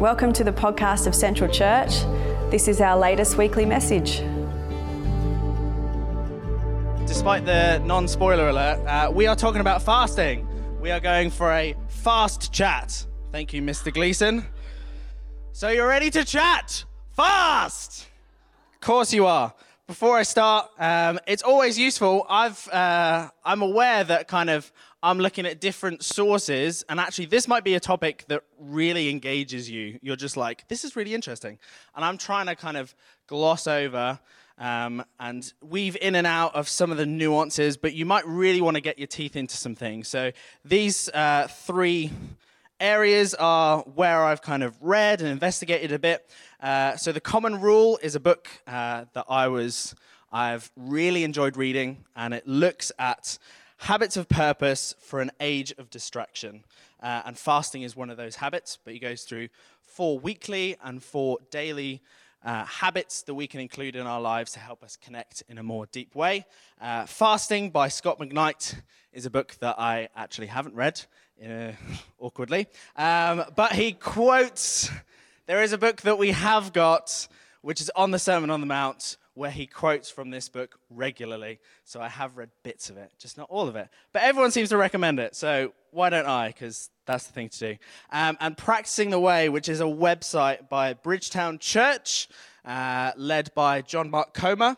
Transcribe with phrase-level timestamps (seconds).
[0.00, 2.02] Welcome to the podcast of Central Church.
[2.50, 4.18] This is our latest weekly message.
[7.06, 10.46] Despite the non spoiler alert, uh, we are talking about fasting.
[10.82, 13.06] We are going for a fast chat.
[13.32, 13.90] Thank you, Mr.
[13.90, 14.44] Gleason.
[15.52, 16.84] So you're ready to chat?
[17.12, 18.06] Fast!
[18.74, 19.54] Of course you are.
[19.86, 22.26] Before I start, um, it's always useful.
[22.28, 27.46] I've, uh, I'm aware that kind of I'm looking at different sources, and actually, this
[27.46, 30.00] might be a topic that really engages you.
[30.02, 31.60] You're just like, this is really interesting.
[31.94, 32.96] And I'm trying to kind of
[33.28, 34.18] gloss over
[34.58, 38.60] um, and weave in and out of some of the nuances, but you might really
[38.60, 40.08] want to get your teeth into some things.
[40.08, 40.32] So,
[40.64, 42.10] these uh, three
[42.80, 46.28] areas are where I've kind of read and investigated a bit.
[46.60, 49.94] Uh, so, The Common Rule is a book uh, that I was.
[50.32, 53.38] I've really enjoyed reading, and it looks at
[53.78, 56.64] habits of purpose for an age of distraction.
[57.02, 59.48] Uh, and fasting is one of those habits, but he goes through
[59.82, 62.02] four weekly and four daily
[62.44, 65.62] uh, habits that we can include in our lives to help us connect in a
[65.62, 66.46] more deep way.
[66.80, 68.80] Uh, fasting by Scot McKnight
[69.12, 71.00] is a book that I actually haven't read,
[71.44, 71.72] uh,
[72.18, 72.68] awkwardly.
[72.96, 74.90] Um, but he quotes,
[75.46, 77.28] there is a book that we have got,
[77.62, 81.60] which is on the Sermon on the Mount, where he quotes from this book regularly.
[81.84, 83.88] So I have read bits of it, just not all of it.
[84.12, 85.36] But everyone seems to recommend it.
[85.36, 86.48] So why don't I?
[86.48, 87.76] Because that's the thing to do.
[88.12, 92.28] Um, and Practicing the Way, which is a website by Bridgetown Church,
[92.66, 94.76] uh, led by John Mark Comer.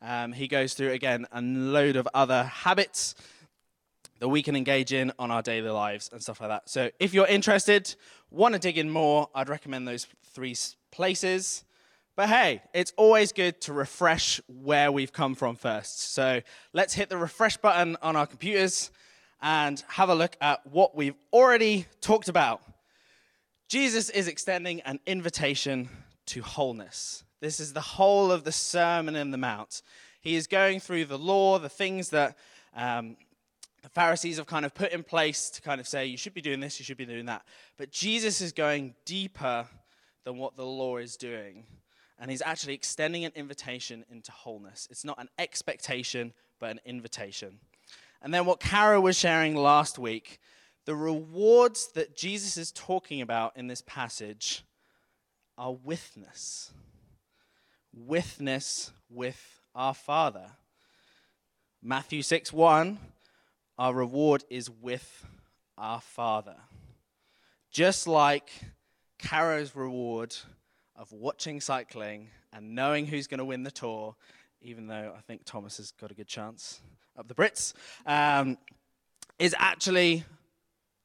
[0.00, 3.16] Um, he goes through, again, a load of other habits
[4.20, 6.68] that we can engage in on our daily lives and stuff like that.
[6.68, 7.92] So if you're interested,
[8.30, 10.54] want to dig in more, I'd recommend those three
[10.92, 11.64] places.
[12.14, 16.12] But hey, it's always good to refresh where we've come from first.
[16.12, 18.92] So let's hit the refresh button on our computers
[19.42, 22.62] and have a look at what we've already talked about.
[23.68, 25.88] Jesus is extending an invitation
[26.26, 27.24] to wholeness.
[27.40, 29.82] This is the whole of the Sermon in the Mount.
[30.20, 32.36] He is going through the law, the things that
[32.74, 33.16] um,
[33.82, 36.42] the Pharisees have kind of put in place to kind of say, you should be
[36.42, 37.42] doing this, you should be doing that.
[37.78, 39.66] But Jesus is going deeper
[40.24, 41.64] than what the law is doing
[42.20, 44.86] and he's actually extending an invitation into wholeness.
[44.90, 47.58] It's not an expectation, but an invitation.
[48.22, 50.40] And then what Kara was sharing last week,
[50.84, 54.64] the rewards that Jesus is talking about in this passage
[55.56, 56.72] are witness.
[57.94, 60.46] Witness with our Father.
[61.82, 62.98] Matthew 6 1,
[63.78, 65.26] our reward is with
[65.78, 66.56] our Father.
[67.70, 68.50] Just like
[69.18, 70.36] Kara's reward
[70.94, 74.14] of watching cycling and knowing who's going to win the tour,
[74.60, 76.82] even though I think Thomas has got a good chance
[77.20, 77.74] of the Brits,
[78.06, 78.58] um,
[79.38, 80.24] is actually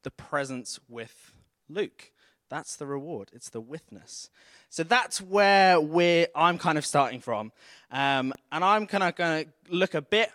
[0.02, 1.32] the presence with
[1.68, 2.12] Luke.
[2.48, 3.30] That's the reward.
[3.32, 4.30] It's the witness.
[4.70, 7.52] So that's where we're, I'm kind of starting from.
[7.90, 10.30] Um, and I'm kind of going to look a bit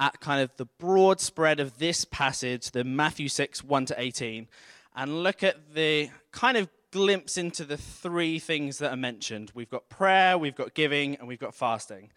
[0.00, 4.48] at kind of the broad spread of this passage, the Matthew 6, 1 to 18,
[4.96, 9.52] and look at the kind of glimpse into the three things that are mentioned.
[9.54, 12.10] We've got prayer, we've got giving, and we've got fasting.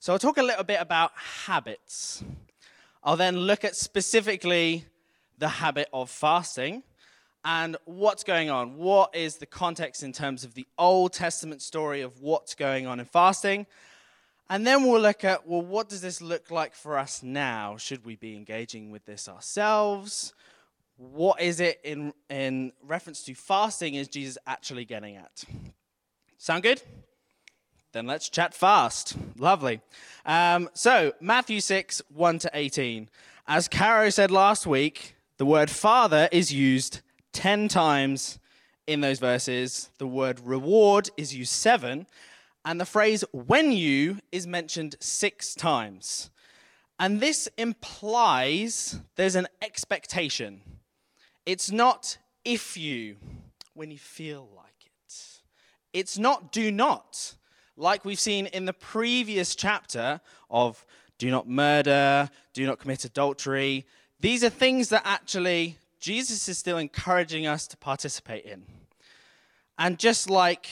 [0.00, 1.12] So I'll talk a little bit about
[1.46, 2.22] habits.
[3.08, 4.84] I'll then look at specifically
[5.38, 6.82] the habit of fasting
[7.42, 8.76] and what's going on.
[8.76, 13.00] What is the context in terms of the Old Testament story of what's going on
[13.00, 13.66] in fasting?
[14.50, 17.78] And then we'll look at, well, what does this look like for us now?
[17.78, 20.34] Should we be engaging with this ourselves?
[20.98, 25.44] what is it in, in reference to fasting is Jesus actually getting at?
[26.36, 26.82] Sound good?
[27.98, 29.16] Then let's chat fast.
[29.36, 29.80] Lovely.
[30.24, 33.08] Um, so, Matthew 6, 1 to 18.
[33.48, 37.00] As Caro said last week, the word father is used
[37.32, 38.38] 10 times
[38.86, 39.90] in those verses.
[39.98, 42.06] The word reward is used seven.
[42.64, 46.30] And the phrase when you is mentioned six times.
[47.00, 50.60] And this implies there's an expectation
[51.44, 53.16] it's not if you,
[53.74, 55.42] when you feel like it.
[55.92, 57.34] It's not do not,
[57.78, 60.20] like we've seen in the previous chapter
[60.50, 60.84] of
[61.16, 63.86] do not murder, do not commit adultery.
[64.20, 68.64] These are things that actually Jesus is still encouraging us to participate in.
[69.78, 70.68] And just like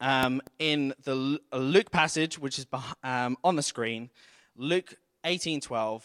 [0.00, 2.66] um, in the Luke passage, which is
[3.04, 4.10] um, on the screen,
[4.56, 4.94] Luke
[5.24, 6.02] 18:12,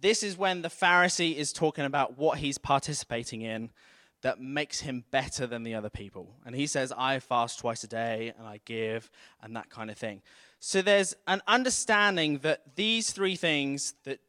[0.00, 3.70] this is when the Pharisee is talking about what he's participating in
[4.22, 6.34] that makes him better than the other people.
[6.46, 9.10] And he says, I fast twice a day and I give
[9.42, 10.22] and that kind of thing.
[10.60, 14.20] So there's an understanding that these three things that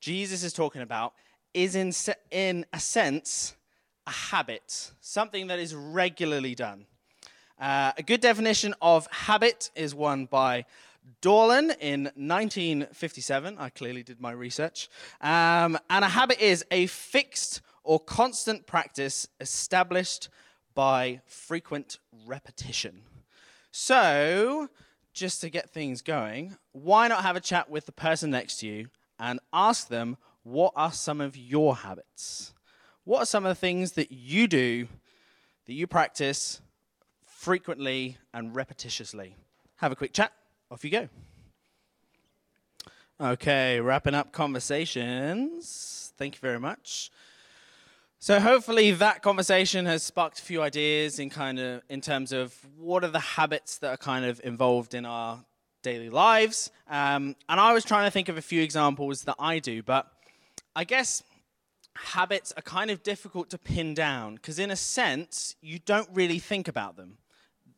[0.00, 1.12] Jesus is talking about
[1.54, 1.92] is in,
[2.30, 3.54] in a sense
[4.06, 6.86] a habit, something that is regularly done.
[7.60, 10.64] Uh, a good definition of habit is one by
[11.20, 13.56] Dorlan in 1957.
[13.58, 14.88] I clearly did my research.
[15.20, 20.28] Um, and a habit is a fixed or constant practice established
[20.74, 23.02] by frequent repetition.
[23.70, 24.68] So,
[25.12, 28.66] just to get things going, why not have a chat with the person next to
[28.66, 28.88] you
[29.18, 32.54] and ask them what are some of your habits?
[33.04, 34.88] What are some of the things that you do,
[35.66, 36.60] that you practice
[37.26, 39.34] frequently and repetitiously?
[39.76, 40.32] Have a quick chat.
[40.70, 41.08] Off you go.
[43.20, 46.12] Okay, wrapping up conversations.
[46.16, 47.10] Thank you very much.
[48.22, 52.56] So hopefully that conversation has sparked a few ideas in kind of in terms of
[52.78, 55.44] what are the habits that are kind of involved in our
[55.82, 56.70] daily lives.
[56.88, 60.06] Um, and I was trying to think of a few examples that I do, but
[60.76, 61.24] I guess
[61.96, 66.38] habits are kind of difficult to pin down because in a sense you don't really
[66.38, 67.18] think about them.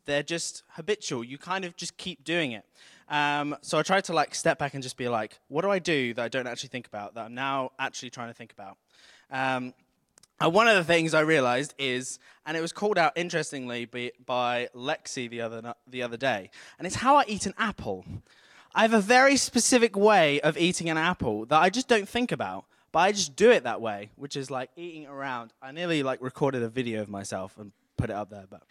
[0.05, 1.23] They're just habitual.
[1.23, 2.65] You kind of just keep doing it.
[3.09, 5.79] Um, so I tried to like step back and just be like, what do I
[5.79, 8.77] do that I don't actually think about that I'm now actually trying to think about?
[9.31, 9.73] Um,
[10.39, 14.69] and one of the things I realized is, and it was called out interestingly by,
[14.75, 18.05] Lexi the other, the other day, and it's how I eat an apple.
[18.73, 22.31] I have a very specific way of eating an apple that I just don't think
[22.31, 25.53] about, but I just do it that way, which is like eating around.
[25.61, 28.63] I nearly like recorded a video of myself and put it up there, but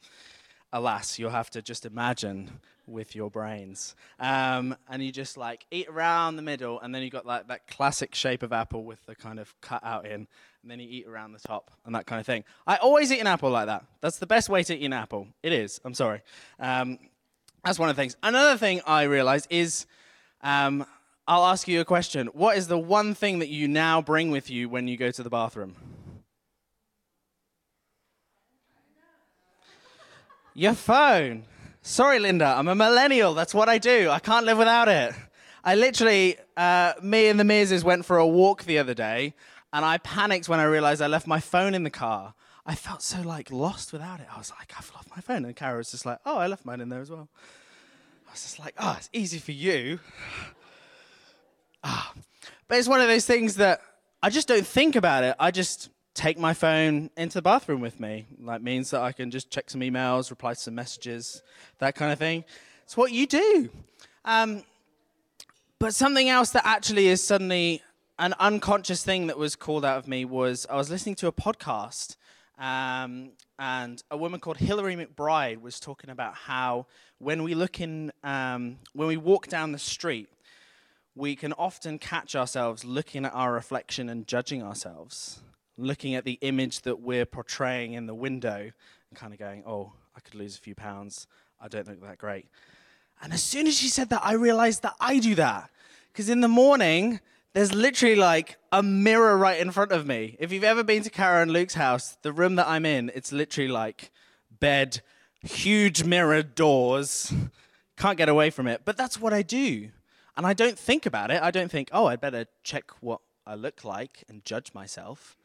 [0.73, 3.95] alas, you'll have to just imagine with your brains.
[4.19, 7.67] Um, and you just like eat around the middle, and then you got like that
[7.67, 10.27] classic shape of apple with the kind of cut out in,
[10.63, 12.45] and then you eat around the top and that kind of thing.
[12.67, 13.85] I always eat an apple like that.
[14.01, 15.29] That's the best way to eat an apple.
[15.43, 15.81] It is.
[15.85, 16.23] I'm sorry.
[16.59, 16.99] Um,
[17.65, 18.17] that's one of the things.
[18.23, 19.87] Another thing I realized is.
[20.43, 20.85] Um,
[21.27, 22.27] I'll ask you a question.
[22.35, 25.23] What is the one thing that you now bring with you when you go to
[25.23, 25.75] the bathroom?
[30.53, 31.47] Your phone.
[31.87, 33.35] Sorry, Linda, I'm a millennial.
[33.35, 34.09] That's what I do.
[34.09, 35.15] I can't live without it.
[35.63, 39.35] I literally, uh, me and the Mearses went for a walk the other day,
[39.71, 42.33] and I panicked when I realized I left my phone in the car.
[42.65, 44.29] I felt so like lost without it.
[44.35, 46.65] I was like, I've lost my phone, and Kara was just like, Oh, I left
[46.65, 47.29] mine in there as well.
[48.27, 50.01] I was just like, Oh, it's easy for you.
[51.85, 52.15] ah,
[52.67, 53.83] but it's one of those things that
[54.23, 55.37] I just don't think about it.
[55.39, 58.27] I just take my phone into the bathroom with me.
[58.47, 61.43] That means that I can just check some emails, reply to some messages,
[61.79, 62.45] that kind of thing.
[62.85, 63.69] It's what you do.
[64.25, 64.63] Um,
[65.79, 67.83] but something else that actually is suddenly
[68.19, 71.33] an unconscious thing that was called out of me was I was listening to a
[71.33, 72.17] podcast,
[72.59, 76.87] um, and a woman called Hillary McBride was talking about how
[77.19, 80.29] when we look in, um, when we walk down the street,
[81.17, 85.41] we can often catch ourselves looking at our reflection and judging ourselves
[85.77, 88.59] looking at the image that we're portraying in the window
[89.11, 91.27] and kind of going, oh, I could lose a few pounds.
[91.61, 92.47] I don't look that great.
[93.23, 95.71] And as soon as she said that, I realized that I do that.
[96.13, 97.21] Because in the morning,
[97.53, 100.37] there's literally like a mirror right in front of me.
[100.39, 103.33] If you've ever been to Kara and Luke's house, the room that I'm in, it's
[103.33, 104.11] literally like
[104.61, 105.01] bed,
[105.41, 107.33] huge mirror doors.
[107.97, 108.83] Can't get away from it.
[108.85, 109.91] But that's what I do.
[110.37, 111.43] And I don't think about it.
[111.43, 115.37] I don't think, oh, I'd better check what I look like and judge myself.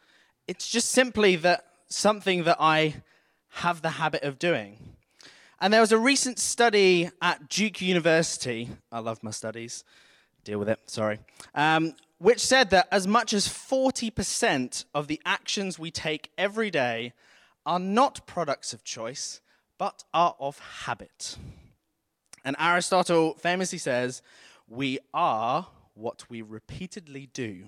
[0.49, 3.03] It's just simply that something that I
[3.49, 4.95] have the habit of doing.
[5.61, 8.67] And there was a recent study at Duke University.
[8.91, 9.83] I love my studies.
[10.43, 11.19] Deal with it, sorry.
[11.53, 17.13] Um, which said that as much as 40% of the actions we take every day
[17.63, 19.41] are not products of choice,
[19.77, 21.37] but are of habit.
[22.43, 24.23] And Aristotle famously says,
[24.67, 27.65] We are what we repeatedly do.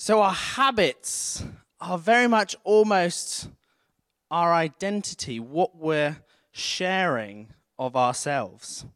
[0.00, 1.42] So our habits
[1.80, 3.48] are very much almost
[4.30, 6.18] our identity, what we're
[6.52, 7.48] sharing
[7.80, 8.86] of ourselves.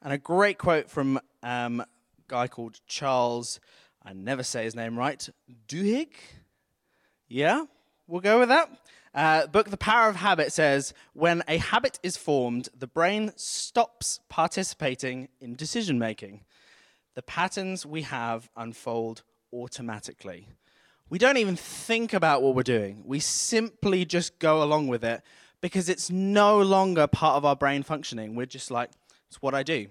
[0.00, 1.86] And a great quote from um, a
[2.28, 3.58] guy called Charles,
[4.00, 5.28] I never say his name right,
[5.66, 6.12] Duhigg?
[7.26, 7.64] Yeah,
[8.06, 8.70] we'll go with that.
[9.12, 14.20] Uh, book The Power of Habit says when a habit is formed, the brain stops
[14.28, 16.44] participating in decision making.
[17.16, 20.48] The patterns we have unfold automatically.
[21.10, 23.02] We don't even think about what we're doing.
[23.06, 25.22] We simply just go along with it
[25.60, 28.34] because it's no longer part of our brain functioning.
[28.34, 28.90] We're just like,
[29.28, 29.88] it's what I do.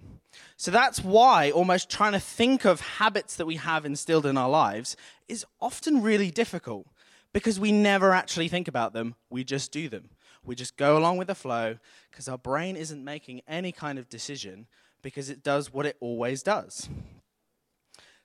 [0.56, 4.50] So that's why almost trying to think of habits that we have instilled in our
[4.50, 4.96] lives
[5.28, 6.88] is often really difficult
[7.34, 9.16] because we never actually think about them.
[9.30, 10.10] We just do them.
[10.44, 11.78] We just go along with the flow
[12.10, 14.68] because our brain isn't making any kind of decision
[15.02, 16.90] because it does what it always does.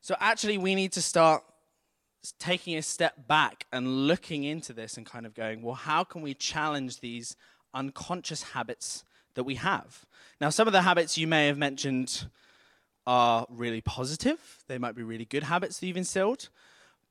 [0.02, 1.44] So actually, we need to start
[2.38, 6.23] taking a step back and looking into this and kind of going, well, how can
[6.23, 7.37] we challenge these
[7.73, 9.04] unconscious habits
[9.35, 10.04] that we have?
[10.40, 12.26] Now, some of the habits you may have mentioned
[13.06, 16.49] are really positive, they might be really good habits that you've instilled.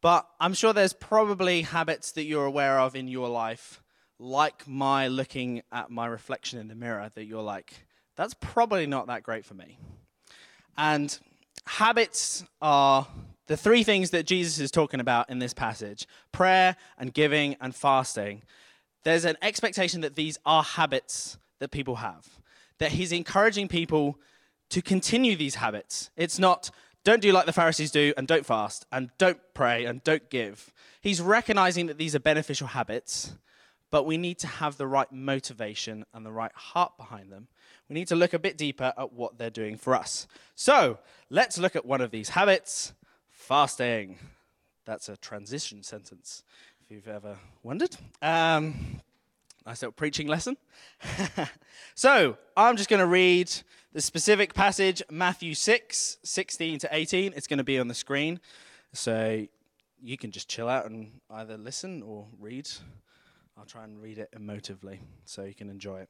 [0.01, 3.81] But I'm sure there's probably habits that you're aware of in your life,
[4.19, 9.07] like my looking at my reflection in the mirror, that you're like, that's probably not
[9.07, 9.77] that great for me.
[10.77, 11.17] And
[11.65, 13.07] habits are
[13.47, 17.75] the three things that Jesus is talking about in this passage prayer and giving and
[17.75, 18.43] fasting.
[19.03, 22.27] There's an expectation that these are habits that people have,
[22.77, 24.17] that he's encouraging people
[24.69, 26.11] to continue these habits.
[26.15, 26.71] It's not
[27.03, 30.71] don't do like the Pharisees do and don't fast and don't pray and don't give.
[31.01, 33.33] He's recognizing that these are beneficial habits,
[33.89, 37.47] but we need to have the right motivation and the right heart behind them.
[37.91, 40.25] We need to look a bit deeper at what they're doing for us.
[40.55, 42.93] So let's look at one of these habits
[43.27, 44.17] fasting.
[44.85, 46.45] That's a transition sentence,
[46.81, 47.97] if you've ever wondered.
[48.21, 49.01] Um,
[49.65, 50.55] nice little preaching lesson.
[51.93, 53.51] so I'm just going to read
[53.91, 58.39] the specific passage, Matthew 6, 16 to 18, it's going to be on the screen.
[58.93, 59.45] So
[60.01, 62.69] you can just chill out and either listen or read.
[63.57, 66.09] I'll try and read it emotively so you can enjoy it.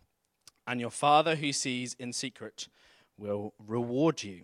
[0.67, 2.67] And your Father who sees in secret
[3.17, 4.41] will reward you.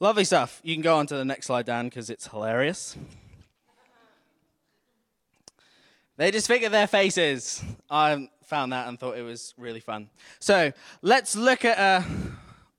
[0.00, 0.60] Lovely stuff.
[0.64, 2.96] You can go on to the next slide, Dan, because it's hilarious.
[6.16, 7.62] They disfigure their faces.
[7.88, 10.10] I found that and thought it was really fun.
[10.40, 12.06] So let's look at, uh,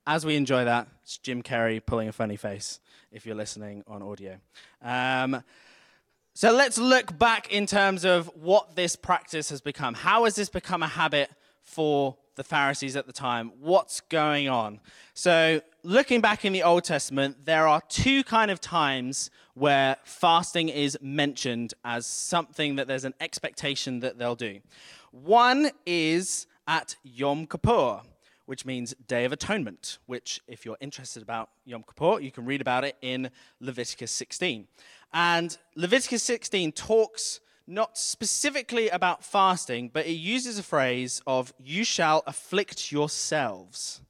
[0.06, 2.78] as we enjoy that, it's Jim Carrey pulling a funny face
[3.10, 4.38] if you're listening on audio.
[4.82, 5.42] Um,
[6.34, 9.94] so let's look back in terms of what this practice has become.
[9.94, 11.30] How has this become a habit
[11.62, 13.52] for the Pharisees at the time?
[13.60, 14.80] What's going on?
[15.14, 20.68] So, looking back in the Old Testament, there are two kind of times where fasting
[20.68, 24.60] is mentioned as something that there's an expectation that they'll do.
[25.10, 28.00] One is at Yom Kippur,
[28.46, 32.60] which means Day of Atonement, which, if you're interested about Yom Kippur, you can read
[32.60, 34.66] about it in Leviticus 16.
[35.12, 41.84] And Leviticus 16 talks not specifically about fasting, but it uses a phrase of, you
[41.84, 44.00] shall afflict yourselves,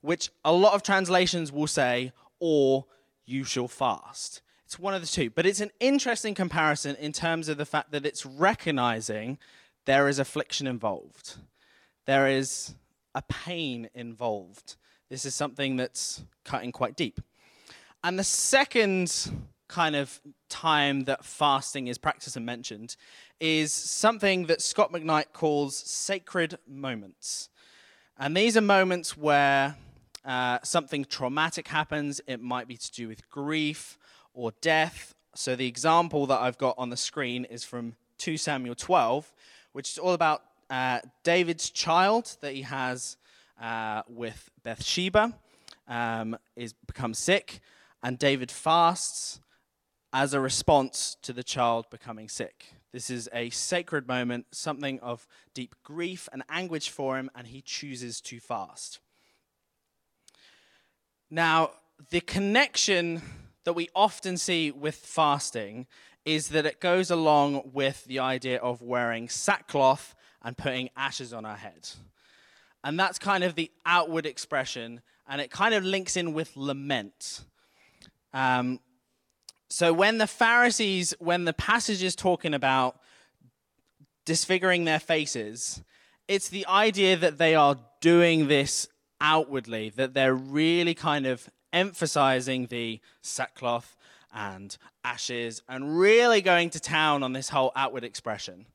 [0.00, 2.84] which a lot of translations will say, or
[3.24, 4.42] you shall fast.
[4.64, 5.30] It's one of the two.
[5.30, 9.38] But it's an interesting comparison in terms of the fact that it's recognizing
[9.86, 11.36] there is affliction involved.
[12.04, 12.74] There is
[13.14, 14.76] a pain involved.
[15.08, 17.20] This is something that's cutting quite deep.
[18.04, 19.32] And the second
[19.68, 22.96] kind of time that fasting is practiced and mentioned
[23.40, 27.48] is something that Scot McKnight calls sacred moments.
[28.18, 29.76] And these are moments where
[30.24, 32.20] uh, something traumatic happens.
[32.26, 33.98] It might be to do with grief
[34.34, 35.14] or death.
[35.34, 39.32] So the example that I've got on the screen is from 2 Samuel 12,
[39.72, 43.16] which is all about uh, David's child that he has
[43.60, 45.32] uh, with Bathsheba
[45.88, 47.60] um, is becomes sick,
[48.02, 49.40] and David fasts
[50.12, 52.72] as a response to the child becoming sick.
[52.92, 57.60] This is a sacred moment, something of deep grief and anguish for him, and he
[57.60, 59.00] chooses to fast.
[61.30, 61.72] Now,
[62.10, 63.20] the connection
[63.64, 65.86] that we often see with fasting
[66.24, 71.44] is that it goes along with the idea of wearing sackcloth and putting ashes on
[71.44, 71.88] our head.
[72.82, 77.44] And that's kind of the outward expression, and it kind of links in with lament.
[78.32, 78.80] Um,
[79.68, 82.98] so when the Pharisees, when the passage is talking about
[84.24, 85.82] disfiguring their faces,
[86.26, 88.88] it's the idea that they are doing this
[89.20, 93.96] outwardly, that they're really kind of emphasizing the sackcloth
[94.32, 98.66] and ashes and really going to town on this whole outward expression.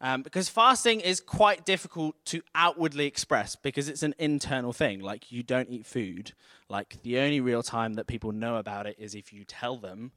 [0.00, 5.00] Um, because fasting is quite difficult to outwardly express because it's an internal thing.
[5.00, 6.32] Like, you don't eat food.
[6.68, 10.12] Like, the only real time that people know about it is if you tell them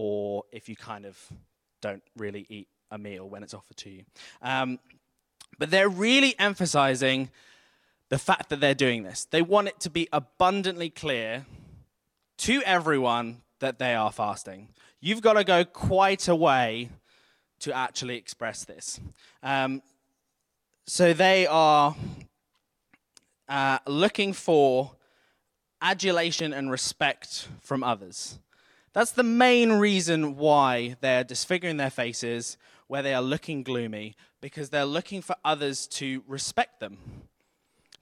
[0.00, 1.18] or if you kind of
[1.80, 4.04] don't really eat a meal when it's offered to you.
[4.40, 4.78] Um,
[5.58, 7.30] but they're really emphasizing
[8.08, 9.24] the fact that they're doing this.
[9.24, 11.46] They want it to be abundantly clear
[12.38, 14.68] to everyone that they are fasting.
[15.00, 16.90] You've got to go quite a way
[17.58, 19.00] to actually express this.
[19.42, 19.82] Um,
[20.86, 21.96] so they are
[23.48, 24.92] uh, looking for
[25.82, 28.38] adulation and respect from others.
[28.98, 32.56] That's the main reason why they're disfiguring their faces,
[32.88, 36.98] where they are looking gloomy, because they're looking for others to respect them.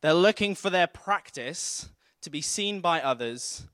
[0.00, 1.90] They're looking for their practice
[2.22, 3.66] to be seen by others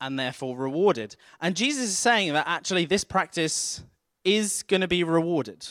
[0.00, 1.16] and therefore rewarded.
[1.40, 3.82] And Jesus is saying that actually this practice
[4.24, 5.66] is going to be rewarded,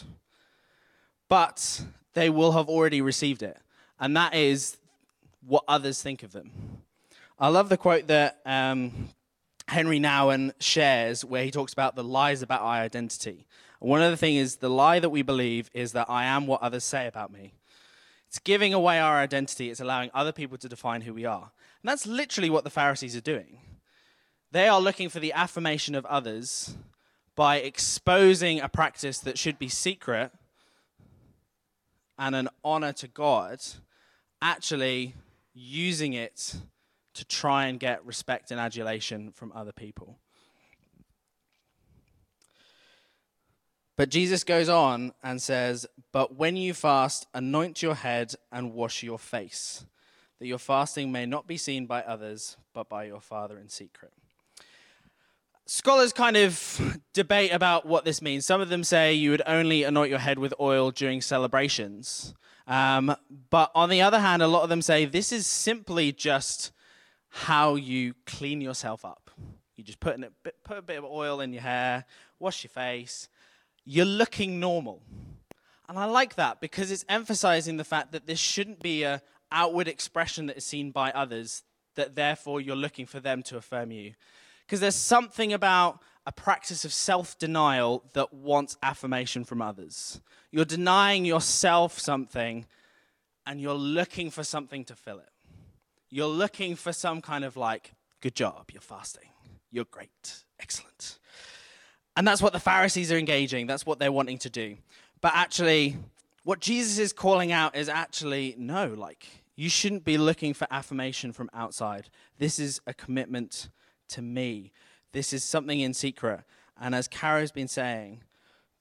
[1.29, 1.81] but
[2.13, 3.57] they will have already received it.
[4.01, 4.75] And that is
[5.45, 6.51] what others think of them.
[7.39, 9.07] I love the quote that um,
[9.67, 13.45] Henri Nouwen shares where he talks about the lies about our identity.
[13.79, 16.61] One of the things is the lie that we believe is that I am what
[16.61, 17.53] others say about me.
[18.27, 21.51] It's giving away our identity, it's allowing other people to define who we are.
[21.81, 23.59] And that's literally what the Pharisees are doing.
[24.51, 26.75] They are looking for the affirmation of others
[27.35, 30.31] by exposing a practice that should be secret
[32.17, 33.59] and an honor to God,
[34.41, 35.13] actually
[35.53, 36.55] using it
[37.17, 40.19] to try and get respect and adulation from other people.
[43.95, 49.01] But Jesus goes on and says, But when you fast, anoint your head and wash
[49.01, 49.85] your face,
[50.39, 54.13] that your fasting may not be seen by others, but by your Father in secret.
[55.65, 58.45] Scholars kind of debate about what this means.
[58.45, 62.35] Some of them say you would only anoint your head with oil during celebrations.
[62.67, 63.15] Um,
[63.49, 66.71] but on the other hand, a lot of them say this is simply just
[67.37, 69.29] how you clean yourself up.
[69.75, 72.05] You just put, a bit, put a bit of oil in your hair,
[72.39, 73.29] wash your face.
[73.85, 75.03] You're looking normal.
[75.87, 79.87] And I like that because it's emphasizing the fact that this shouldn't be a outward
[79.87, 81.61] expression that is seen by others,
[81.93, 84.15] that therefore you're looking for them to affirm you.
[84.65, 90.19] Because there's something about a practice of self denial that wants affirmation from others.
[90.51, 92.65] You're denying yourself something
[93.45, 95.29] and you're looking for something to fill it.
[96.09, 99.29] You're looking for some kind of like, good job, you're fasting.
[99.71, 100.43] You're great.
[100.59, 101.19] Excellent.
[102.15, 103.67] And that's what the Pharisees are engaging.
[103.67, 104.77] That's what they're wanting to do.
[105.21, 105.97] But actually,
[106.43, 111.33] what Jesus is calling out is actually no, like, you shouldn't be looking for affirmation
[111.33, 112.09] from outside.
[112.37, 113.69] This is a commitment
[114.09, 114.71] to me.
[115.11, 116.41] This is something in secret.
[116.79, 118.21] And as Kara's been saying,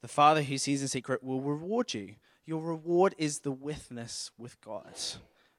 [0.02, 2.14] the Father who sees in secret will reward you.
[2.44, 4.94] Your reward is the witness with God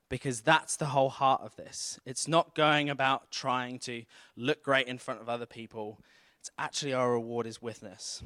[0.09, 1.99] because that's the whole heart of this.
[2.05, 4.03] It's not going about trying to
[4.35, 5.99] look great in front of other people,
[6.39, 8.21] it's actually our reward is witness.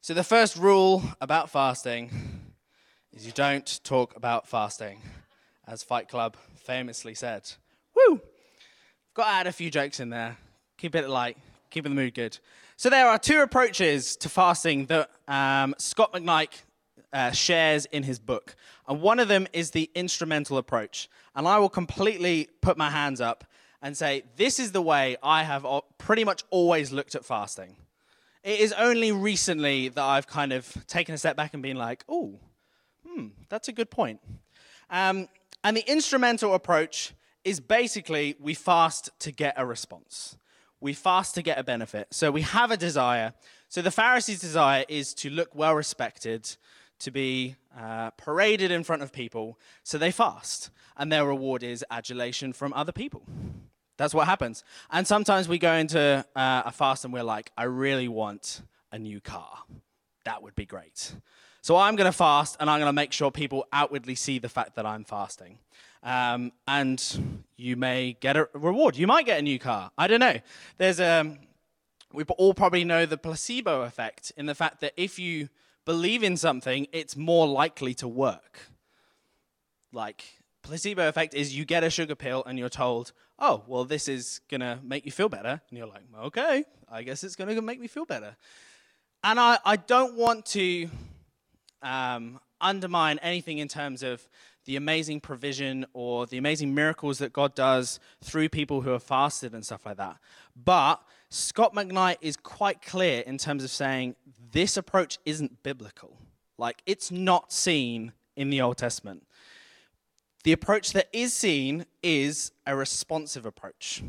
[0.00, 2.10] So, the first rule about fasting
[3.12, 5.00] is you don't talk about fasting,
[5.66, 7.50] as Fight Club famously said.
[7.94, 8.20] Woo!
[9.14, 10.36] Got to add a few jokes in there.
[10.76, 11.38] Keep it light,
[11.70, 12.38] keep the mood good.
[12.76, 16.62] So, there are two approaches to fasting that um, Scot McKnight
[17.14, 18.56] uh, shares in his book.
[18.86, 21.08] And one of them is the instrumental approach.
[21.34, 23.44] And I will completely put my hands up
[23.80, 27.76] and say, this is the way I have pretty much always looked at fasting.
[28.42, 32.04] It is only recently that I've kind of taken a step back and been like,
[32.08, 32.40] oh,
[33.06, 34.20] hmm, that's a good point.
[34.90, 35.28] Um,
[35.62, 40.36] and the instrumental approach is basically we fast to get a response.
[40.80, 42.08] We fast to get a benefit.
[42.10, 43.32] So we have a desire.
[43.68, 46.56] So the Pharisees' desire is to look well respected,
[47.00, 50.70] to be uh, paraded in front of people, so they fast.
[50.96, 53.24] And their reward is adulation from other people.
[53.96, 54.64] That's what happens.
[54.90, 58.98] And sometimes we go into uh, a fast and we're like, I really want a
[58.98, 59.58] new car.
[60.24, 61.14] That would be great.
[61.62, 64.48] So I'm going to fast and I'm going to make sure people outwardly see the
[64.48, 65.58] fact that I'm fasting.
[66.02, 68.96] Um, and you may get a reward.
[68.96, 69.90] You might get a new car.
[69.96, 70.36] I don't know.
[70.76, 71.38] There's a, um,
[72.12, 75.48] we all probably know the placebo effect in the fact that if you
[75.84, 78.70] believe in something, it's more likely to work.
[79.92, 80.24] Like,
[80.62, 84.40] placebo effect is you get a sugar pill and you're told, oh, well, this is
[84.48, 85.60] going to make you feel better.
[85.68, 88.36] And you're like, okay, I guess it's going to make me feel better.
[89.22, 90.88] And I, I don't want to
[91.82, 94.28] um, undermine anything in terms of
[94.64, 99.52] the amazing provision or the amazing miracles that God does through people who have fasted
[99.52, 100.16] and stuff like that.
[100.56, 101.02] But
[101.34, 104.14] Scot McKnight is quite clear in terms of saying
[104.52, 106.16] this approach isn't biblical.
[106.58, 109.26] Like, it's not seen in the Old Testament.
[110.44, 114.04] The approach that is seen is a responsive approach,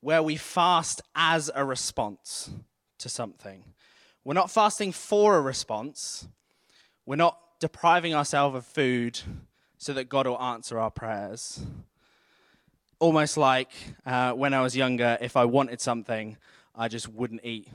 [0.00, 2.50] where we fast as a response
[2.98, 3.62] to something.
[4.24, 6.26] We're not fasting for a response,
[7.06, 9.20] we're not depriving ourselves of food
[9.76, 11.60] so that God will answer our prayers.
[12.98, 13.70] Almost like
[14.04, 16.36] uh, when I was younger, if I wanted something,
[16.74, 17.68] I just wouldn't eat.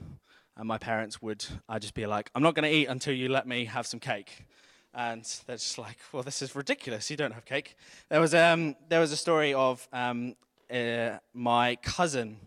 [0.56, 3.30] And my parents would, I'd just be like, I'm not going to eat until you
[3.30, 4.46] let me have some cake.
[4.94, 7.10] And they're just like, well, this is ridiculous.
[7.10, 7.76] You don't have cake.
[8.10, 10.36] There was, um, there was a story of um,
[10.72, 12.38] uh, my cousin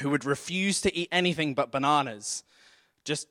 [0.00, 2.44] who would refuse to eat anything but bananas.
[3.04, 3.28] Just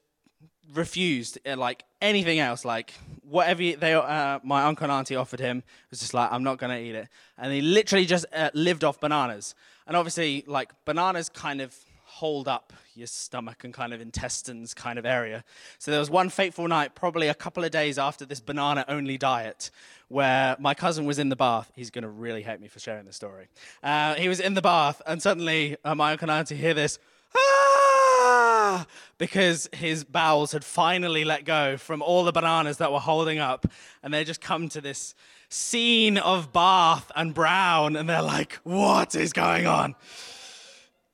[0.74, 5.64] refused uh, like anything else like whatever they uh, my uncle and auntie offered him
[5.90, 7.08] was just like i'm not going to eat it.
[7.38, 9.56] And he literally just uh, lived off bananas.
[9.88, 15.00] And obviously like bananas kind of hold up your stomach and kind of intestines kind
[15.00, 15.44] of area.
[15.78, 19.18] So there was one fateful night probably a couple of days after this banana only
[19.18, 19.72] diet
[20.10, 21.72] where my cousin was in the bath.
[21.76, 23.48] He's going to really hate me for sharing this story.
[23.82, 27.00] Uh, he was in the bath and suddenly uh, my uncle and auntie hear this
[27.36, 27.99] ah!
[29.18, 33.68] because his bowels had finally let go from all the bananas that were holding up.
[34.04, 35.16] And they just come to this
[35.50, 39.96] scene of Bath and Brown, and they're like, what is going on?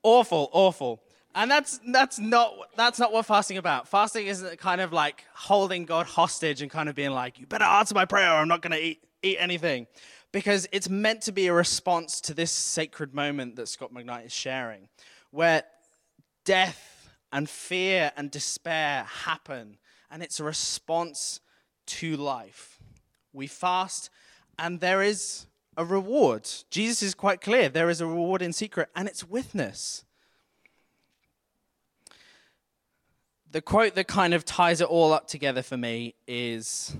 [0.03, 1.01] Awful, awful.
[1.33, 3.89] And that's that's not that's not what fasting about.
[3.89, 7.65] Fasting isn't kind of like holding God hostage and kind of being like, you better
[7.65, 9.87] answer my prayer, or I'm not gonna eat eat anything.
[10.31, 14.33] Because it's meant to be a response to this sacred moment that Scot McKnight is
[14.33, 14.87] sharing,
[15.31, 15.63] where
[16.45, 16.94] death
[17.35, 19.77] and fear and despair happen,
[20.09, 21.41] and it's a response
[21.85, 22.79] to life.
[23.33, 24.09] We fast,
[24.57, 25.45] and there is
[25.75, 26.49] a reward.
[26.69, 30.05] Jesus is quite clear there is a reward in secret, and it's witness.
[33.51, 36.95] The quote that kind of ties it all up together for me is,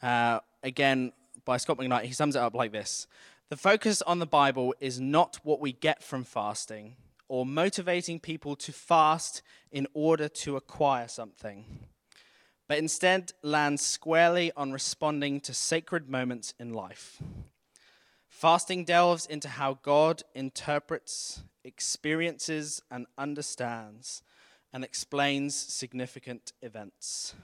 [0.00, 1.12] uh, again,
[1.44, 2.04] by Scot McKnight.
[2.04, 3.06] He sums it up like this
[3.50, 6.96] The focus on the Bible is not what we get from fasting,
[7.28, 11.64] or motivating people to fast in order to acquire something,
[12.68, 17.20] but instead lands squarely on responding to sacred moments in life.
[18.28, 24.22] Fasting delves into how God interprets, experiences, and understands
[24.72, 27.34] and explains significant events.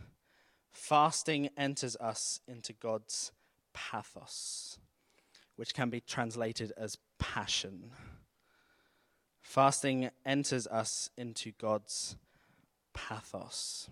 [0.73, 3.31] Fasting enters us into God's
[3.73, 4.79] pathos,
[5.55, 7.93] which can be translated as passion.
[9.51, 12.15] Fasting enters us into God's
[12.95, 13.91] pathos.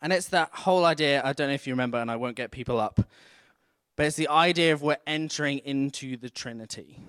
[0.00, 2.52] And it's that whole idea, I don't know if you remember, and I won't get
[2.52, 3.00] people up,
[3.96, 7.00] but it's the idea of we're entering into the Trinity.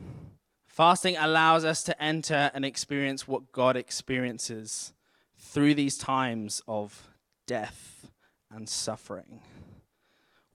[0.65, 4.93] Fasting allows us to enter and experience what God experiences
[5.37, 7.07] through these times of
[7.45, 8.07] death
[8.49, 9.41] and suffering.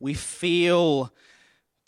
[0.01, 1.13] We feel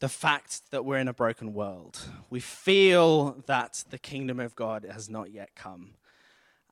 [0.01, 2.01] the fact that we're in a broken world.
[2.31, 5.91] We feel that the kingdom of God has not yet come.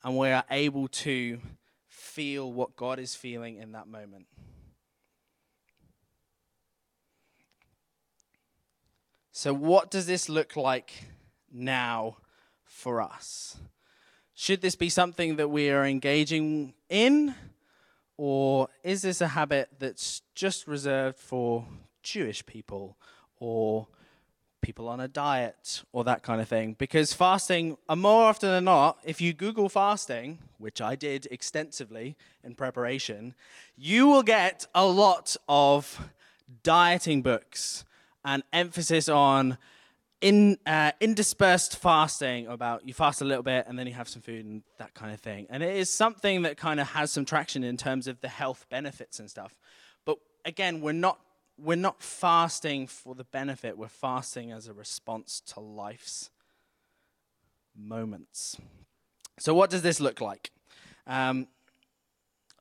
[0.02, 1.38] And we are able to
[1.86, 4.26] feel what God is feeling in that moment.
[9.30, 10.92] So, what does this look like
[11.52, 12.16] now
[12.64, 13.58] for us?
[14.34, 17.34] Should this be something that we are engaging in?
[18.16, 21.66] Or is this a habit that's just reserved for
[22.02, 22.96] Jewish people
[23.40, 23.86] or
[24.60, 26.74] people on a diet or that kind of thing.
[26.78, 32.16] Because fasting, uh, more often than not, if you Google fasting, which I did extensively
[32.42, 33.34] in preparation,
[33.76, 36.10] you will get a lot of
[36.62, 37.84] dieting books
[38.24, 39.58] and emphasis on
[40.20, 44.20] in uh, indispersed fasting about you fast a little bit and then you have some
[44.20, 47.24] food and that kind of thing and it is something that kind of has some
[47.24, 49.54] traction in terms of the health benefits and stuff
[50.04, 51.20] but again we're not
[51.58, 56.30] we're not fasting for the benefit, we're fasting as a response to life's
[57.76, 58.56] moments.
[59.38, 60.50] So, what does this look like?
[61.06, 61.48] Um,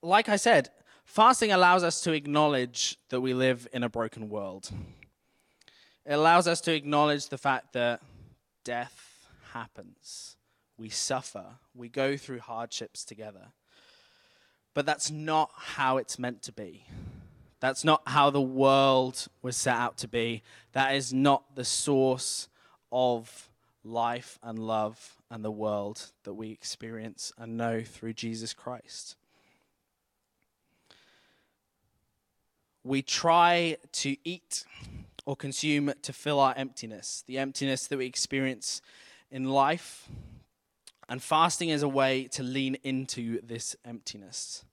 [0.01, 0.69] like I said,
[1.05, 4.69] fasting allows us to acknowledge that we live in a broken world.
[6.05, 8.01] It allows us to acknowledge the fact that
[8.63, 10.37] death happens,
[10.77, 13.47] we suffer, we go through hardships together.
[14.73, 16.85] But that's not how it's meant to be.
[17.59, 20.43] That's not how the world was set out to be.
[20.73, 22.49] That is not the source
[22.91, 23.49] of
[23.83, 29.15] life and love and the world that we experience and know through Jesus Christ.
[32.83, 34.63] We try to eat
[35.25, 38.81] or consume to fill our emptiness, the emptiness that we experience
[39.29, 40.07] in life.
[41.09, 44.63] And fasting is a way to lean into this emptiness.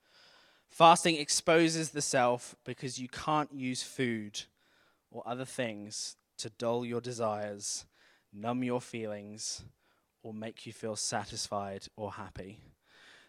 [0.74, 4.42] Fasting exposes the self because you can't use food
[5.12, 7.86] or other things to dull your desires,
[8.32, 9.62] numb your feelings,
[10.24, 12.58] or make you feel satisfied or happy.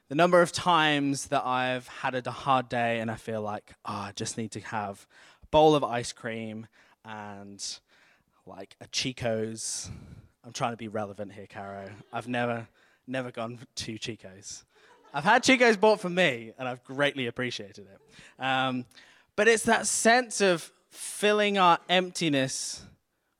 [0.09, 3.93] The number of times that I've had a hard day and I feel like, oh,
[3.93, 5.05] I just need to have
[5.43, 6.65] a bowl of ice cream
[7.03, 7.63] and
[8.47, 9.91] like a Chico's.
[10.43, 11.91] I'm trying to be relevant here, Caro.
[12.11, 12.69] I've never,
[13.05, 14.65] never gone to Chico's.
[15.15, 18.43] I've had Chico's bought for me, and I've greatly appreciated it.
[18.43, 18.83] Um,
[19.37, 22.83] but it's that sense of filling our emptiness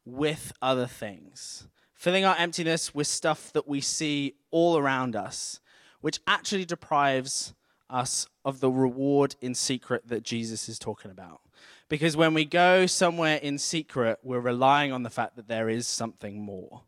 [0.06, 5.60] with other things, filling our emptiness with stuff that we see all around us,
[6.00, 7.54] which actually deprives
[7.90, 11.42] us of the reward in secret that Jesus is talking about.
[11.90, 15.88] Because when we go somewhere in secret, we're relying on the fact that there is
[15.88, 16.84] something more,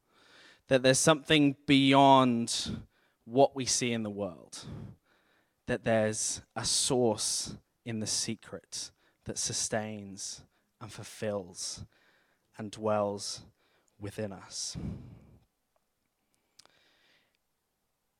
[0.69, 2.77] that there's something beyond
[3.27, 4.63] what we see in the world,
[5.67, 8.91] that there's a source in the secret
[9.25, 10.43] that sustains
[10.79, 11.83] and fulfills
[12.57, 13.41] and dwells
[13.99, 14.77] within us.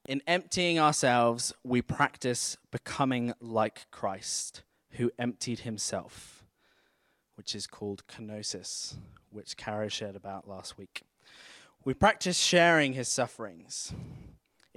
[0.10, 6.44] In emptying ourselves, we practice becoming like Christ, who emptied himself,
[7.36, 8.96] which is called kenosis,
[9.30, 11.04] which Caro shared about last week.
[11.86, 13.94] We practice sharing his sufferings.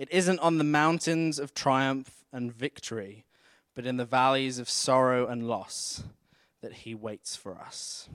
[0.01, 3.27] It isn't on the mountains of triumph and victory,
[3.75, 6.05] but in the valleys of sorrow and loss
[6.63, 8.09] that he waits for us.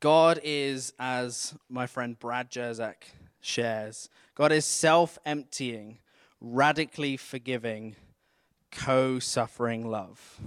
[0.00, 3.02] God is, as my friend Brad Jersak
[3.42, 5.98] shares, God is self emptying,
[6.40, 7.96] radically forgiving,
[8.70, 10.40] co suffering love.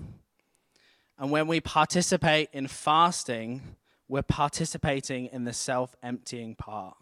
[1.19, 3.75] And when we participate in fasting,
[4.07, 6.97] we're participating in the self emptying part.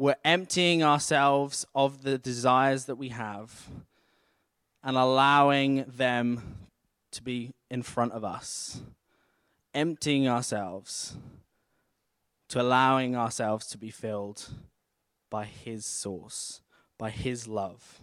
[0.00, 3.68] We're emptying ourselves of the desires that we have
[4.82, 6.68] and allowing them
[7.10, 8.80] to be in front of us
[9.74, 11.16] emptying ourselves
[12.48, 14.48] to allowing ourselves to be filled
[15.28, 16.62] by His source,
[16.96, 18.00] by His love.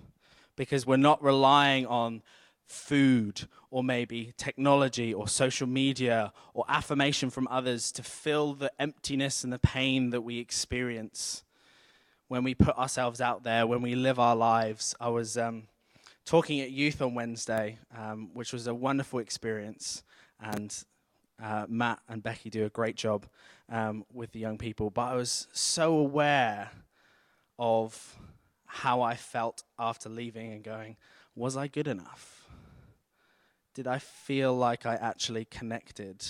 [0.55, 2.21] Because we're not relying on
[2.67, 9.43] food or maybe technology or social media or affirmation from others to fill the emptiness
[9.43, 11.43] and the pain that we experience
[12.27, 14.95] when we put ourselves out there, when we live our lives.
[14.99, 15.63] I was um,
[16.25, 20.03] talking at youth on Wednesday, um, which was a wonderful experience.
[20.39, 20.75] And
[21.41, 23.25] uh, Matt and Becky do a great job
[23.69, 26.71] um, with the young people, but I was so aware
[27.59, 28.17] of
[28.65, 30.97] how I felt after leaving and going,
[31.35, 32.47] was I good enough?
[33.73, 36.25] Did I feel like I actually connected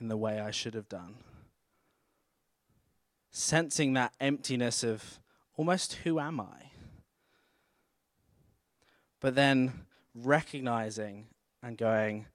[0.00, 1.16] in the way I should have done?
[3.30, 5.20] Sensing that emptiness of
[5.56, 6.70] almost who am I?
[9.20, 11.26] But then recognizing
[11.62, 12.26] and going,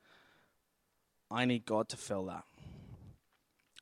[1.30, 2.46] I need God to fill that.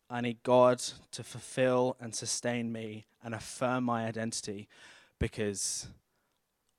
[0.10, 4.68] I need God to fulfill and sustain me and affirm my identity
[5.20, 5.88] because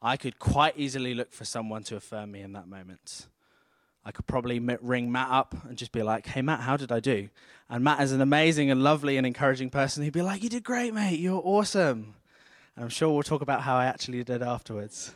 [0.00, 3.26] I could quite easily look for someone to affirm me in that moment.
[4.04, 7.00] I could probably ring Matt up and just be like, hey, Matt, how did I
[7.00, 7.30] do?
[7.70, 10.02] And Matt is an amazing and lovely and encouraging person.
[10.02, 11.18] He'd be like, you did great, mate.
[11.18, 12.14] You're awesome.
[12.76, 15.14] And I'm sure we'll talk about how I actually did afterwards.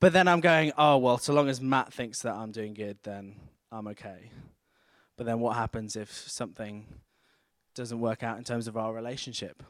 [0.00, 2.98] But then I'm going, oh, well, so long as Matt thinks that I'm doing good,
[3.02, 3.36] then
[3.70, 4.32] I'm okay.
[5.16, 6.86] But then what happens if something
[7.74, 9.62] doesn't work out in terms of our relationship?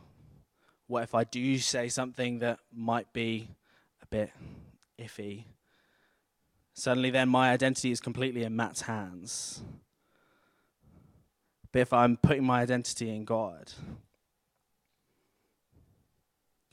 [0.87, 3.48] What if I do say something that might be
[4.02, 4.30] a bit
[4.98, 5.44] iffy?
[6.80, 9.60] Suddenly, then my identity is completely in Matt's hands.
[11.72, 13.70] But if I'm putting my identity in God,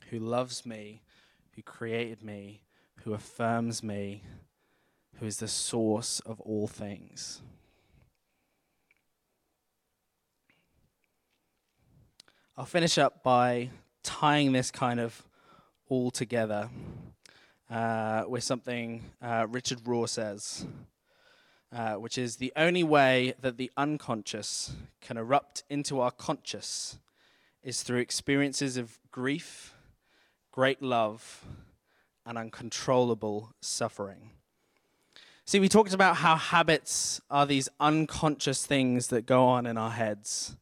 [0.08, 1.02] who loves me,
[1.54, 2.62] who created me,
[3.04, 4.22] who affirms me,
[5.20, 7.42] who is the source of all things.
[12.56, 13.68] I'll finish up by
[14.02, 15.22] tying this kind of
[15.90, 16.70] all together
[17.70, 20.66] uh, with something uh, Richard Rohr says,
[21.72, 26.98] uh, which is the only way that the unconscious can erupt into our conscious
[27.62, 29.74] is through experiences of grief,
[30.50, 31.44] great love,
[32.24, 34.30] and uncontrollable suffering.
[35.44, 39.90] See, we talked about how habits are these unconscious things that go on in our
[39.90, 40.56] heads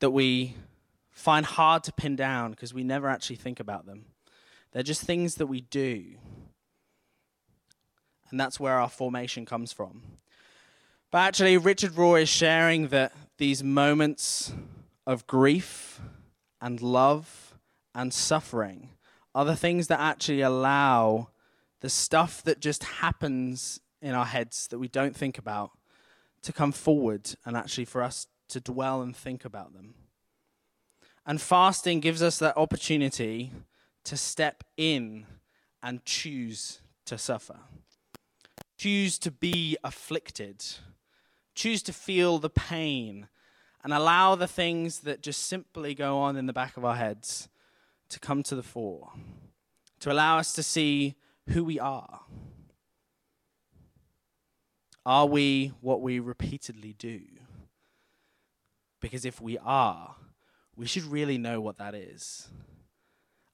[0.00, 0.54] that we
[1.10, 4.06] find hard to pin down because we never actually think about them.
[4.74, 6.04] They're just things that we do.
[8.30, 10.02] And that's where our formation comes from.
[11.12, 14.52] But actually, Richard Rohr is sharing that these moments
[15.06, 16.00] of grief
[16.60, 17.54] and love
[17.94, 18.90] and suffering
[19.32, 21.28] are the things that actually allow
[21.80, 25.70] the stuff that just happens in our heads that we don't think about
[26.42, 29.94] to come forward and actually for us to dwell and think about them.
[31.24, 33.52] And fasting gives us that opportunity
[34.04, 35.26] to step in
[35.82, 37.58] and choose to suffer,
[38.76, 40.64] choose to be afflicted,
[41.54, 43.28] choose to feel the pain
[43.82, 47.48] and allow the things that just simply go on in the back of our heads
[48.08, 49.12] to come to the fore,
[50.00, 51.14] to allow us to see
[51.48, 52.20] who we are.
[55.06, 57.20] Are we what we repeatedly do?
[59.00, 60.16] Because if we are,
[60.76, 62.48] we should really know what that is.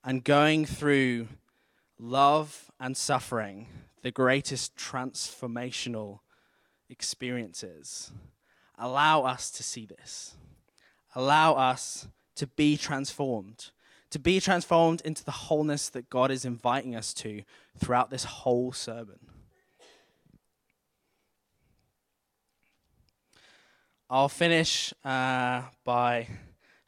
[0.03, 1.29] And going through
[1.99, 3.69] love and suffering,
[4.03, 6.21] the greatest transformational
[6.89, 8.11] experiences,
[8.79, 10.37] allow us to see this.
[11.15, 13.71] Allow us to be transformed,
[14.11, 17.43] to be transformed into the wholeness that God is inviting us to
[17.79, 19.19] throughout this whole sermon.
[24.09, 26.27] I'll finish uh, by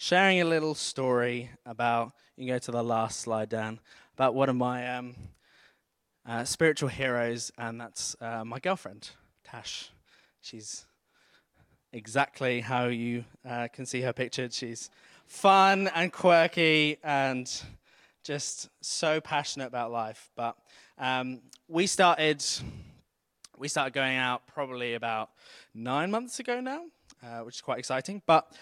[0.03, 3.79] sharing a little story about, you can go to the last slide, Dan,
[4.15, 5.15] about one of my um,
[6.27, 9.11] uh, spiritual heroes, and that's uh, my girlfriend,
[9.45, 9.91] Tash.
[10.41, 10.87] She's
[11.93, 14.53] exactly how you uh, can see her pictured.
[14.53, 14.91] She's
[15.25, 17.49] fun and quirky and
[18.25, 20.33] just so passionate about life.
[20.35, 20.57] But
[20.99, 22.45] um, we started
[23.57, 25.31] we started going out probably about
[25.73, 26.87] nine months ago now,
[27.23, 28.21] uh, which is quite exciting.
[28.27, 28.53] But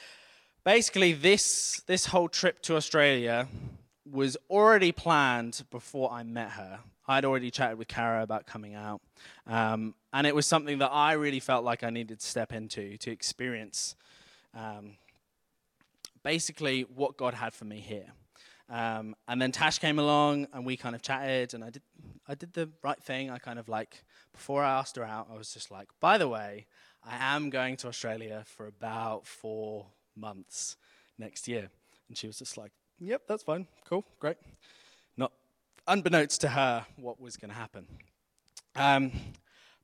[0.64, 3.48] basically, this this whole trip to Australia
[4.10, 6.80] was already planned before I met her.
[7.06, 9.00] I'd already chatted with Kara about coming out,
[9.46, 12.96] um, and it was something that I really felt like I needed to step into
[12.98, 13.96] to experience.
[14.54, 14.96] Um,
[16.22, 18.12] basically, what God had for me here.
[18.68, 21.82] Um, and then Tash came along, and we kind of chatted, and I did,
[22.28, 23.28] I did the right thing.
[23.28, 26.28] I kind of like before I asked her out, I was just like, by the
[26.28, 26.66] way,
[27.04, 29.86] I am going to Australia for about four
[30.20, 30.76] months
[31.18, 31.70] next year.
[32.08, 33.66] And she was just like, yep, that's fine.
[33.84, 34.36] Cool, great.
[35.16, 35.32] Not
[35.86, 37.86] unbeknownst to her what was going to happen.
[38.76, 39.12] Um,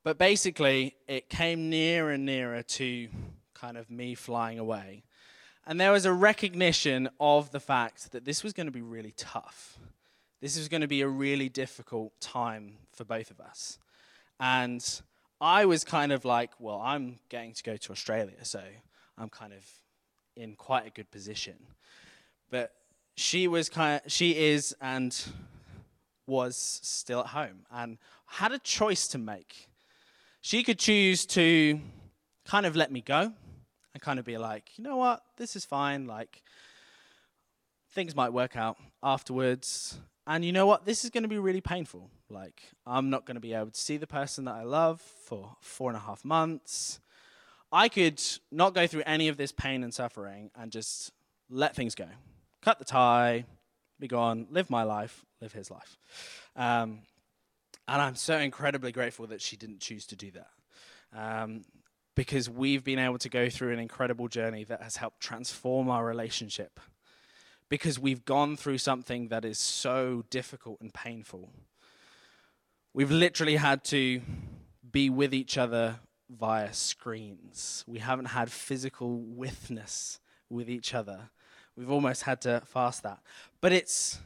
[0.05, 3.09] but basically, it came nearer and nearer to
[3.55, 5.03] kind of me flying away.
[5.67, 9.13] And there was a recognition of the fact that this was going to be really
[9.17, 9.79] tough.
[10.41, 13.79] This was going to be a really difficult time for both of us.
[14.39, 14.85] And
[15.41, 18.63] I was kind of like, well, I'm getting to go to Australia, so
[19.19, 19.65] I'm kind of
[20.37, 21.55] in quite a good position.
[22.51, 22.73] But
[23.17, 25.17] she was kind of, she is and
[26.27, 29.69] was still at home and had a choice to make.
[30.41, 31.81] She could choose to
[32.45, 33.33] kind of let me go
[33.95, 36.07] and kind of be like, you know what, this is fine.
[36.07, 36.43] Like,
[37.93, 39.99] things might work out afterwards.
[40.27, 42.11] And you know what, this is going to be really painful.
[42.29, 45.57] Like, I'm not going to be able to see the person that I love for
[45.61, 47.01] four and a half months.
[47.73, 51.13] I could not go through any of this pain and suffering and just
[51.51, 52.07] let things go.
[52.63, 53.45] Cut the tie,
[53.99, 55.97] be gone, live my life, live his life.
[56.55, 57.01] Um,
[57.89, 60.51] and I'm so incredibly grateful that she didn't choose to do that.
[61.13, 61.65] Um,
[62.15, 66.05] because we've been able to go through an incredible journey that has helped transform our
[66.05, 66.81] relationship.
[67.69, 71.51] Because we've gone through something that is so difficult and painful.
[72.95, 74.23] We've literally had to
[74.91, 75.97] be with each other
[76.31, 77.85] via screens.
[77.87, 81.31] We haven't had physical witness with each other.
[81.77, 83.21] We've almost had to fast that.
[83.61, 84.19] But it's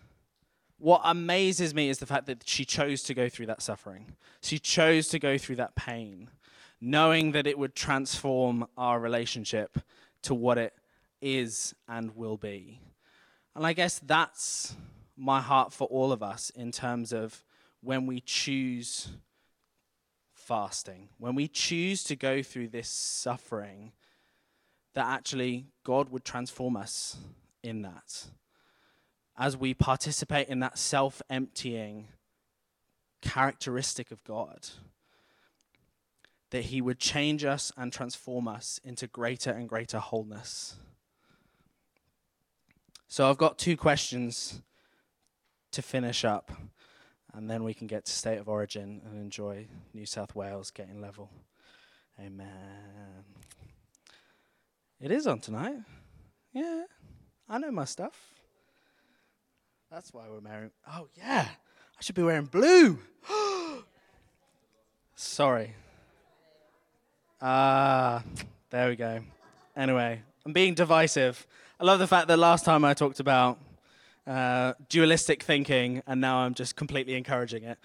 [0.79, 4.17] what amazes me is the fact that she chose to go through that suffering.
[4.41, 6.31] She chose to go through that pain,
[6.81, 9.79] knowing that it would transform our relationship
[10.23, 10.73] to what it
[11.21, 12.81] is and will be.
[13.55, 14.75] And I guess that's
[15.17, 17.45] my heart for all of us in terms of
[17.83, 19.09] when we choose
[20.51, 23.93] fasting, when we choose to go through this suffering,
[24.95, 27.19] that actually God would transform us
[27.63, 28.25] in that.
[29.39, 32.09] As we participate in that self emptying
[33.23, 34.69] characteristic of God,
[36.51, 40.75] that He would change us and transform us into greater and greater wholeness.
[43.07, 44.63] So I've got two questions
[45.71, 46.51] to finish up
[47.35, 51.01] and then we can get to state of origin and enjoy New South Wales getting
[51.01, 51.31] level.
[52.19, 53.25] Amen.
[55.01, 55.77] It is on tonight.
[56.53, 56.85] Yeah,
[57.49, 58.35] I know my stuff.
[59.91, 60.71] That's why we're married.
[60.89, 62.99] Oh, yeah, I should be wearing blue.
[65.15, 65.75] Sorry.
[67.41, 68.23] Ah, uh,
[68.71, 69.21] there we go.
[69.77, 71.47] Anyway, I'm being divisive.
[71.79, 73.59] I love the fact that last time I talked about
[74.27, 77.79] uh, dualistic thinking, and now I'm just completely encouraging it.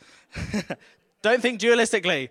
[1.21, 2.29] Don't think dualistically.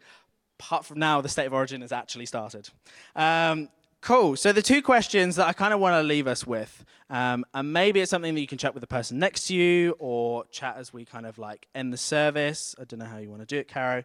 [0.60, 2.68] Apart from now, the state of origin has actually started.
[3.16, 3.68] Um,
[4.00, 4.36] cool.
[4.36, 7.72] So the two questions that I kind of want to leave us with, um, and
[7.72, 10.76] maybe it's something that you can chat with the person next to you, or chat
[10.78, 12.76] as we kind of like end the service.
[12.80, 14.04] I don't know how you want to do it, Caro.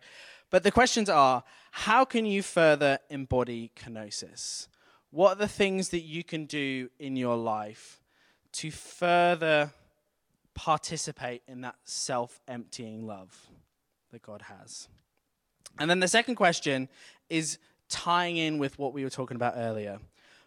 [0.49, 4.67] But the questions are: how can you further embody kenosis?
[5.11, 7.99] What are the things that you can do in your life
[8.53, 9.71] to further
[10.59, 13.47] participate in that self emptying love
[14.11, 14.89] that God has?
[15.79, 16.89] And then the second question
[17.29, 19.99] is tying in with what we were talking about earlier.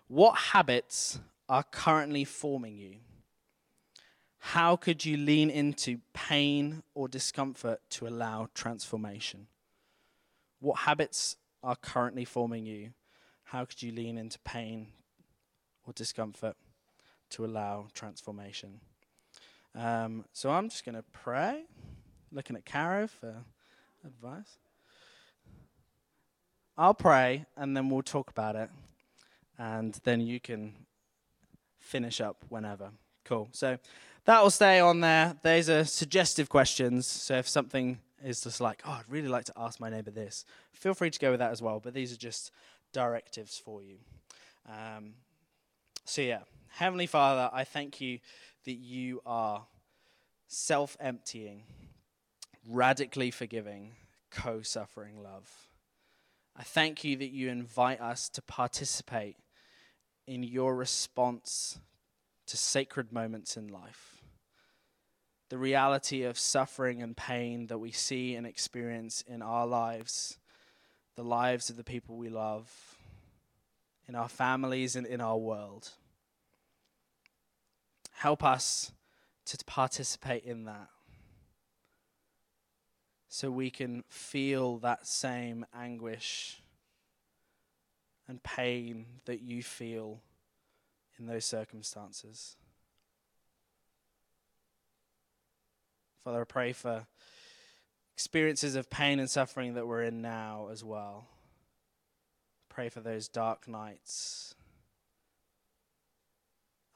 [0.08, 2.96] What habits are currently forming you?
[4.38, 9.46] How could you lean into pain or discomfort to allow transformation?
[10.60, 12.90] What habits are currently forming you?
[13.44, 14.88] How could you lean into pain
[15.86, 16.56] or discomfort
[17.30, 18.80] to allow transformation?
[19.74, 21.64] Um, so I'm just going to pray,
[22.30, 23.36] looking at Caro for
[24.04, 24.58] advice.
[26.76, 28.70] I'll pray and then we'll talk about it,
[29.58, 30.74] and then you can
[31.78, 32.90] finish up whenever.
[33.24, 33.48] Cool.
[33.52, 33.78] So
[34.24, 35.36] that will stay on there.
[35.42, 37.06] There's a suggestive questions.
[37.06, 40.44] So if something is just like, oh, I'd really like to ask my neighbor this,
[40.72, 41.80] feel free to go with that as well.
[41.80, 42.50] But these are just
[42.92, 43.96] directives for you.
[44.68, 45.14] Um,
[46.04, 48.20] so yeah, Heavenly Father, I thank you
[48.64, 49.66] that you are
[50.46, 51.62] self emptying,
[52.68, 53.92] radically forgiving,
[54.30, 55.50] co suffering love.
[56.56, 59.36] I thank you that you invite us to participate
[60.26, 61.78] in your response
[62.46, 64.22] to sacred moments in life.
[65.48, 70.38] The reality of suffering and pain that we see and experience in our lives,
[71.16, 72.70] the lives of the people we love,
[74.08, 75.90] in our families and in our world.
[78.12, 78.92] Help us
[79.46, 80.88] to participate in that
[83.28, 86.60] so we can feel that same anguish
[88.28, 90.20] and pain that you feel
[91.18, 92.56] in those circumstances.
[96.22, 97.06] Father, I pray for
[98.14, 101.26] experiences of pain and suffering that we're in now as well.
[102.68, 104.54] Pray for those dark nights.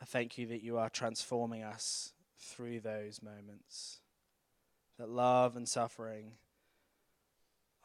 [0.06, 3.98] Thank you that you are transforming us through those moments
[4.98, 6.32] that love and suffering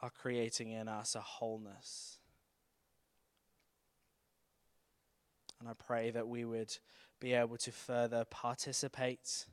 [0.00, 2.18] are creating in us a wholeness.
[5.58, 6.76] And I pray that we would
[7.20, 9.46] be able to further participate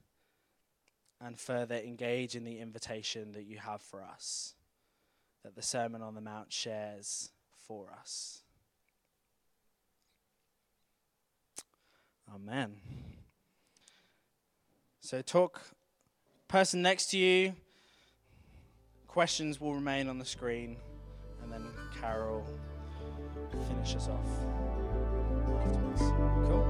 [1.20, 4.54] and further engage in the invitation that you have for us,
[5.44, 7.32] that the Sermon on the Mount shares
[7.68, 8.44] for us.
[12.34, 12.76] Amen.
[15.02, 15.62] So, talk
[16.48, 17.54] person next to you.
[19.08, 20.78] Questions will remain on the screen,
[21.42, 21.66] and then
[22.00, 22.46] Carol
[23.68, 24.28] finishes off
[25.60, 26.02] afterwards.
[26.48, 26.64] Cool.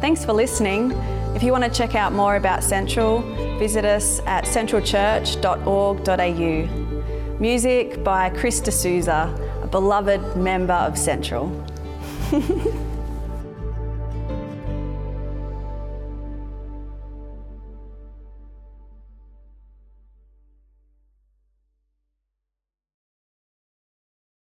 [0.00, 0.92] Thanks for listening.
[1.34, 3.20] If you want to check out more about Central,
[3.58, 7.38] visit us at centralchurch.org.au.
[7.38, 11.50] Music by Chris D'Souza, a beloved member of Central.